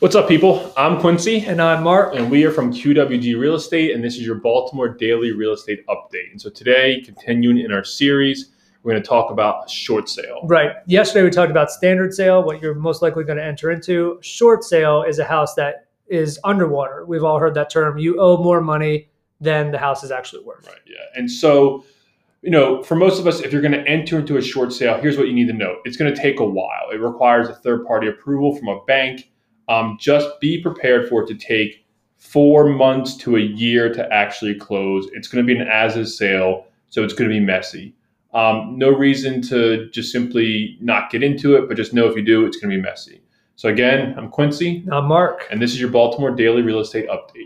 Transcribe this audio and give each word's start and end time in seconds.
What's 0.00 0.14
up, 0.14 0.28
people? 0.28 0.74
I'm 0.76 1.00
Quincy. 1.00 1.40
And 1.46 1.60
I'm 1.60 1.82
Mark. 1.82 2.14
And 2.14 2.30
we 2.30 2.44
are 2.44 2.50
from 2.50 2.70
QWG 2.70 3.40
Real 3.40 3.54
Estate, 3.54 3.94
and 3.94 4.04
this 4.04 4.16
is 4.16 4.26
your 4.26 4.34
Baltimore 4.34 4.90
Daily 4.90 5.32
Real 5.32 5.54
Estate 5.54 5.86
Update. 5.86 6.30
And 6.30 6.38
so 6.38 6.50
today, 6.50 7.00
continuing 7.00 7.56
in 7.56 7.72
our 7.72 7.82
series, 7.82 8.50
we're 8.82 8.92
going 8.92 9.02
to 9.02 9.08
talk 9.08 9.30
about 9.30 9.64
a 9.64 9.68
short 9.70 10.10
sale. 10.10 10.42
Right. 10.44 10.72
Yesterday, 10.86 11.22
we 11.22 11.30
talked 11.30 11.50
about 11.50 11.70
standard 11.70 12.12
sale, 12.12 12.42
what 12.42 12.60
you're 12.60 12.74
most 12.74 13.00
likely 13.00 13.24
going 13.24 13.38
to 13.38 13.44
enter 13.44 13.70
into. 13.70 14.18
Short 14.20 14.64
sale 14.64 15.02
is 15.02 15.18
a 15.18 15.24
house 15.24 15.54
that 15.54 15.86
is 16.08 16.38
underwater. 16.44 17.06
We've 17.06 17.24
all 17.24 17.38
heard 17.38 17.54
that 17.54 17.70
term. 17.70 17.96
You 17.96 18.20
owe 18.20 18.36
more 18.36 18.60
money 18.60 19.08
than 19.40 19.70
the 19.70 19.78
house 19.78 20.04
is 20.04 20.10
actually 20.10 20.44
worth. 20.44 20.66
Right. 20.66 20.76
Yeah. 20.86 21.18
And 21.18 21.30
so, 21.30 21.86
you 22.42 22.50
know, 22.50 22.82
for 22.82 22.96
most 22.96 23.18
of 23.18 23.26
us, 23.26 23.40
if 23.40 23.50
you're 23.50 23.62
going 23.62 23.72
to 23.72 23.88
enter 23.88 24.18
into 24.18 24.36
a 24.36 24.42
short 24.42 24.74
sale, 24.74 25.00
here's 25.00 25.16
what 25.16 25.26
you 25.26 25.32
need 25.32 25.48
to 25.48 25.54
know 25.54 25.76
it's 25.86 25.96
going 25.96 26.14
to 26.14 26.20
take 26.20 26.38
a 26.38 26.44
while. 26.44 26.90
It 26.92 27.00
requires 27.00 27.48
a 27.48 27.54
third 27.54 27.86
party 27.86 28.08
approval 28.08 28.54
from 28.56 28.68
a 28.68 28.84
bank 28.84 29.30
um, 29.68 29.96
just 30.00 30.28
be 30.40 30.60
prepared 30.60 31.08
for 31.08 31.22
it 31.22 31.26
to 31.28 31.34
take 31.34 31.86
four 32.16 32.68
months 32.68 33.16
to 33.16 33.36
a 33.36 33.40
year 33.40 33.92
to 33.92 34.12
actually 34.12 34.54
close. 34.54 35.08
It's 35.12 35.28
going 35.28 35.46
to 35.46 35.54
be 35.54 35.58
an 35.58 35.66
as 35.68 35.96
is 35.96 36.16
sale, 36.16 36.66
so 36.88 37.04
it's 37.04 37.14
going 37.14 37.30
to 37.30 37.34
be 37.34 37.40
messy. 37.40 37.94
Um, 38.34 38.76
no 38.76 38.90
reason 38.90 39.40
to 39.42 39.88
just 39.90 40.12
simply 40.12 40.76
not 40.80 41.10
get 41.10 41.22
into 41.22 41.56
it, 41.56 41.68
but 41.68 41.76
just 41.76 41.94
know 41.94 42.06
if 42.06 42.16
you 42.16 42.22
do, 42.22 42.44
it's 42.44 42.56
going 42.58 42.70
to 42.70 42.76
be 42.76 42.82
messy. 42.82 43.22
So, 43.56 43.70
again, 43.70 44.14
I'm 44.18 44.28
Quincy. 44.28 44.86
I'm 44.92 45.06
Mark. 45.06 45.46
And 45.50 45.62
this 45.62 45.72
is 45.72 45.80
your 45.80 45.88
Baltimore 45.88 46.30
Daily 46.30 46.60
Real 46.60 46.80
Estate 46.80 47.08
Update. 47.08 47.45